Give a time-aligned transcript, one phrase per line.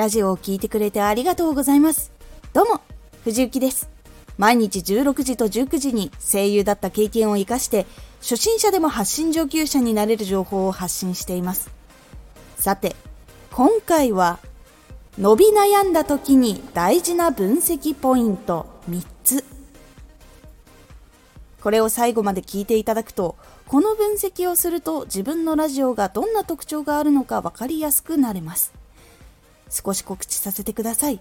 [0.00, 2.10] ラジオを聴いてくれてありがとうございます。
[2.54, 2.80] どうも、
[3.22, 3.90] 藤幸です。
[4.38, 7.84] 毎日16時と19時に声優だった経験を活かして、
[8.22, 11.70] 初心者でも発信上級者になれる情報を発信しています。
[12.56, 12.96] さて、
[13.52, 14.38] 今回は、
[15.18, 19.44] 伸び悩んだ時に大事な分析ポイント3つ。
[21.60, 23.36] これを最後まで聞いていただくと、
[23.68, 28.79] この分析をすると自分のラジオがどんな特徴があるのか分かりやすくなれます。
[29.70, 31.20] 少し告知させてください。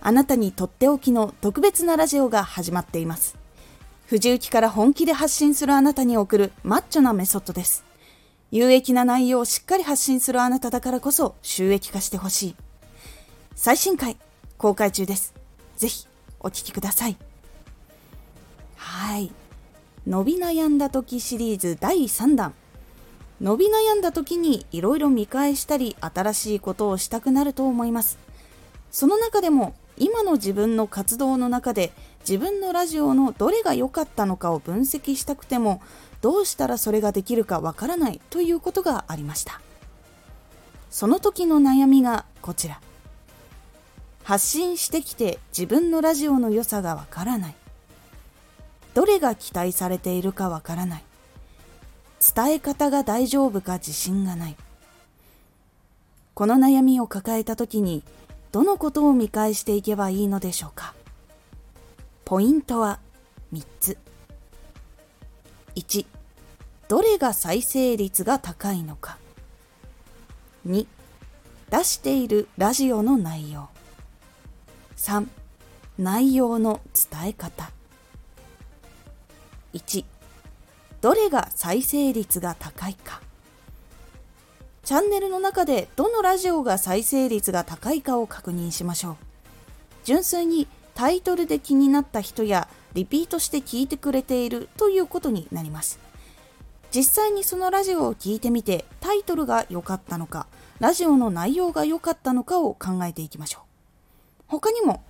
[0.00, 3.36] あなたにとっておきの特別なラジオが始まっています。
[4.06, 7.84] 藤雪から本気で発信するあなたに送るマッチョなメソッドです。
[8.50, 12.56] 有益な内容をしっかり発信するあなただからこそ収益化してほしい。
[13.54, 14.16] 最新回
[14.58, 15.34] 公開中です。
[15.76, 16.06] ぜひ
[16.40, 17.16] お聴きください。
[18.76, 19.32] はい。
[20.06, 22.54] 伸び悩んだ時シリーズ第3弾
[23.40, 28.18] 伸び悩んだ時にいろいろ見返したり新しいことをしたくなると思います。
[28.90, 35.82] その中でも今の自分の活動の中で自分のラジオのどれが良かったのかを分析したくても
[36.20, 39.60] どうしたらそれができるかわからないということがありました。
[40.90, 42.80] その時の悩みがこちら。
[44.22, 47.54] 発信してきて自分のラジオの良さがわからない。
[48.94, 51.04] どれが期待されているかわからない。
[52.24, 54.56] 伝え方が大丈夫か自信がない。
[56.32, 58.02] この悩みを抱えた時に
[58.50, 60.94] どのことを見返していけばいいのでしょうか。
[62.24, 62.98] ポイントは
[63.52, 63.98] 3つ。
[65.74, 66.06] 1
[66.88, 69.18] どれが再生率が高いのか。
[70.66, 70.86] 2
[71.70, 73.68] 出しているラジオの内容。
[74.96, 75.26] 3
[75.98, 77.70] 内容の伝え方。
[79.74, 80.04] 1
[81.04, 83.20] どれが再生率が高いか。
[84.84, 89.16] チャンネルの中でどのラジオが再生率が高いかを確認しましょう。
[90.04, 95.98] 純粋にタイトルで気になった人やリピートして聞いてくれているということになります。
[96.90, 100.46] 実際にそのラジオを聞いてみてタイトルが良かったのか
[100.80, 103.62] ラジオの内容が良かったのかを考えていきましょう。
[104.46, 105.04] 他にも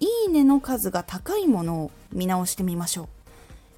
[0.00, 3.15] いいねの数が高いものを見直してみましょう。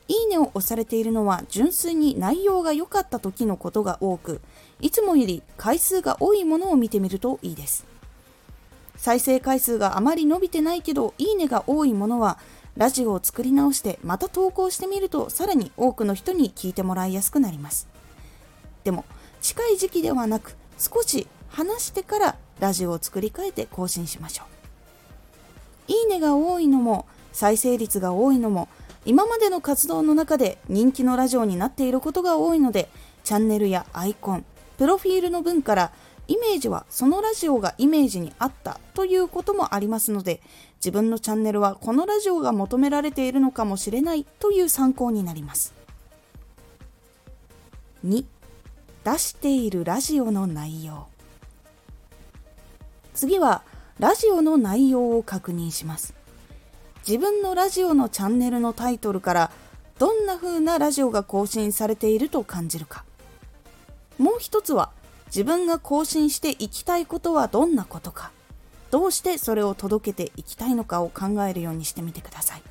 [0.09, 4.41] いいねを押されているのは純粋に内容が良かった時のことが多く、
[4.81, 7.87] いつもより回数が多いものを見てみるといいです。
[8.97, 12.39] 再生回数があまり伸びてないけど、いいねが多いものは、
[12.77, 17.87] ラジオを作り直してまた投稿してみるとさらに多くの人に聞いてもらいやすくなります。
[18.85, 19.05] でも、
[19.41, 24.45] 近い時期ではなく、少し話してからラジオを作り変えて更新しましょ
[25.89, 25.93] う。
[25.93, 28.69] いいねが多いのも、再生率が多いのも、
[29.09, 32.91] 今までの活動の中で人気のラジオになっていることが多いので
[33.25, 34.45] チャンネルやアイコン
[34.77, 35.93] プロフィールの文から
[36.27, 40.43] イメージはそのラジオがイメージにあったということもありますので
[40.77, 45.75] 自分のチャンネルはこのラジオが求められているのかもしれないという参考になります。
[48.05, 48.27] 2
[49.05, 51.07] 出しているラジオの内容。
[53.15, 53.63] 次は
[53.99, 56.18] ラジオの内容を確認します。
[57.09, 59.51] 自分のラジオのチャンネルのタイトルから
[59.99, 63.03] どんな風なラジオが更新されていると感じるか。
[64.19, 64.91] もう一つは
[65.29, 68.31] 自分が更新していきたいことはどんなことか。
[68.91, 72.63] どうしてそれを届けていきたいのかを考えるようにしてみてください。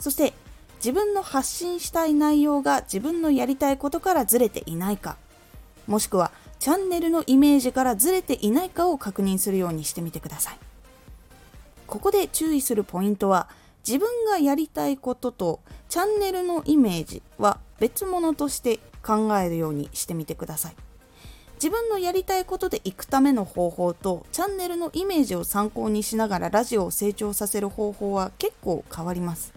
[0.00, 0.32] そして
[0.76, 5.18] 自分の発信したい内容が自分のやりたいことからずれていないか。
[5.86, 10.58] もしくはチャンネルのイメージからずれていないかを確認するようにしてみてください。
[11.86, 13.48] ここで注意するポイントは
[13.86, 20.76] 自分がやりたいこととチャンネルのイメージは別物として考えるようにしてみてください。
[21.56, 29.54] 自分のやりたいことで行くための方法とチャンネルのイメージを参考にしながらラジオを成長させる方法は結構変わります。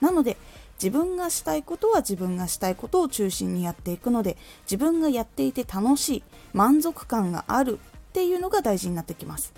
[0.00, 0.36] なので
[0.74, 6.22] 自分がしたいことは自分がしたいことを中心にやっていくので自分がやっていて楽しい
[6.52, 9.54] 満足感があるっていうのが大事になってきます。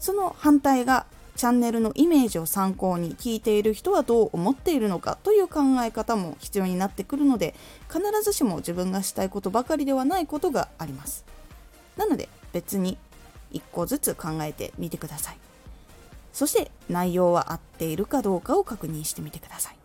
[0.00, 1.06] その反対が
[1.36, 7.54] チャンネルのイメージを参考に聞いている人はどう思っているのかという考え方も必要になってくるので
[7.88, 11.24] 必ずしも自分がしたいことばかりではないことがあります。
[11.96, 12.98] なので別に
[13.52, 15.38] 1個ずつ考えてみてください。
[16.32, 19.76] そして内容は合っているかどうかを確認してみてください。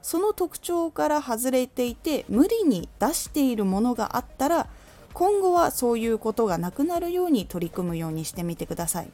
[0.00, 4.66] その特徴から外れていて無理に出しているものがあったら
[5.12, 9.10] 今後はそういうことがなくなるように取り組むようにしてみてください。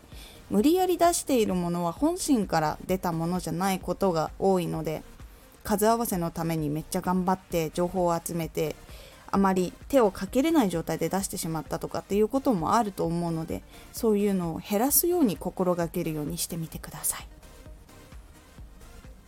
[0.50, 5.02] 無理やり出しているものは本心から出たものじゃないことが多いので
[5.62, 8.74] 数合わせのためにめっちゃ頑張って情報を集めて
[9.30, 13.62] あまり手をかけれない状態で出してしまったとかっていうこともあると思うので
[13.92, 17.26] そういうのを減らすように心がけるようにしてみてください。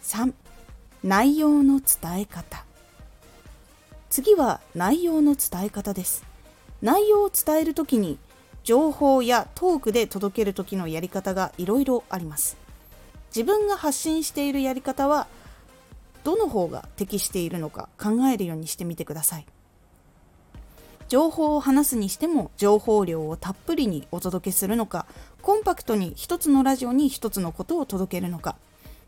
[0.02, 0.32] 3
[1.04, 2.64] 内容の伝え方。
[4.08, 6.24] 次は内容の伝え方です。
[6.82, 8.18] 内容を伝える時に
[8.62, 12.56] 情報やトークで届ける時のやり方がいろいろあります。
[13.34, 15.28] 自分が発信しているやり方は
[16.24, 19.46] どの方が適しているのか考えるようにしてみてください。
[21.08, 25.06] 情報を話すにしても情報量をたっぷりにお届けするのか
[25.42, 28.54] コンパクトに一つのラジオに一つのことを届けるのか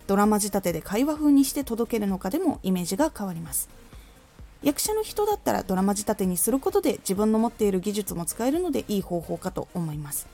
[0.09, 3.69] ドラマ仕立てで会話風にして届けるのかでもイメージが変わります。
[4.63, 10.29] 役者の人だったらドラマ仕立てにすることで自分の持っている技術も使えるのでいい方法かと思います。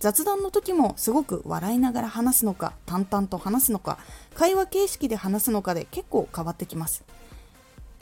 [0.00, 3.96] 雑談の時もすごく笑いながら話すのか淡々と話すのか
[4.34, 7.04] 会話形式で話すのかで結構変わってきます。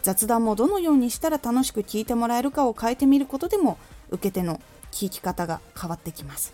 [0.02, 3.78] 雑談もどのようにしたら楽しく聞いてもらえるかを変えてみることでも
[4.10, 4.60] 受け手の
[4.90, 6.52] 聞き方が変わってきます。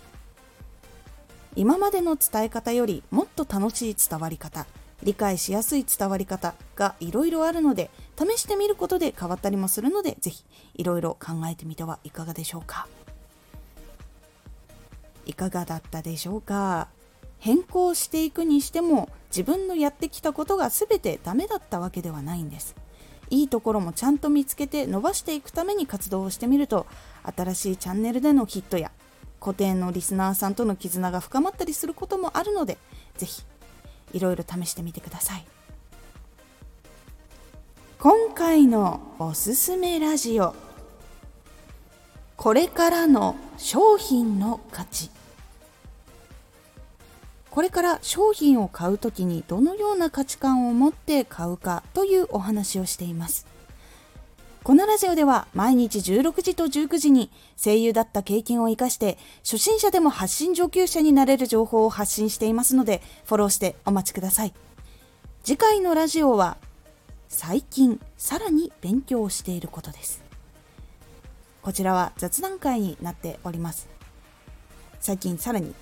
[1.57, 4.67] 今までの伝え方よりもっと楽しい伝わり方
[5.03, 10.45] 理解しやすい伝わり方がいろいろあるので試してみることで変わったりもするのでぜひ
[10.75, 12.89] いろいろ考えてみてはいかがでしょうか。
[15.25, 16.89] いかがだったでしょうか。
[17.39, 22.75] 変更していくにしても自分のやってきたことが全てダメだったわけではないんです。
[23.31, 26.87] いいところもちゃんと見つけて伸ばしていくために活動をしてみると
[27.37, 28.91] 新しいチャンネルでのヒットや
[29.39, 32.79] 固定のリスナーさんとの絆が深まったりすることもあるので
[33.19, 33.43] ぜひ
[34.15, 35.45] いろいろ試してみてください。
[38.01, 40.55] 今回のおすすめラジオ。
[42.37, 45.11] これからの商品の価値。
[47.51, 53.49] これから商品を買うときにどのような価値観を持って買うかというお話をしています。
[54.63, 64.55] このラジオでは毎日16時と19時に声優だった経験を生かして初心者でも発信上級者になれる情報を発信していますのでフォローしてお待ちください。
[65.43, 66.59] 次回のラジオは
[67.29, 70.23] 最近さらに勉強していることです。
[71.63, 73.89] こちらは雑談会になっております。
[75.01, 75.75] 最近さらに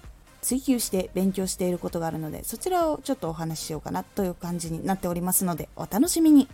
[0.42, 6.46] 追求して勉強していることがあるのでそちらをちょっとお話ししようかなという感じになっておりますのでお楽しみに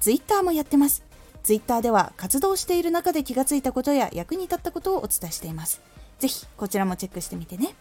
[0.00, 1.02] Twitter もやってます
[1.42, 5.80] Twitter では活動している中で気がついたことや役に立ったことをお伝えしています。
[6.18, 7.74] ぜひこちらもチェックしてみてね。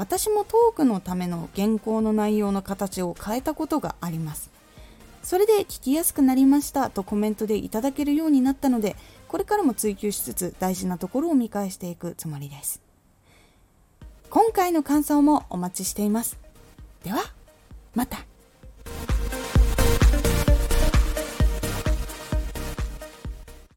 [0.00, 4.50] 私もトークのための原稿の内容の形を変えたことがあります。
[5.22, 8.96] それで聞きやすくなりましたとコメントでいただけるようになったので、
[9.28, 12.80] これからも追求しつつ大事なところを見返していくつもりです。
[14.30, 16.38] 今回の感想もお待ちしています。
[17.04, 17.18] では、
[17.94, 18.29] また。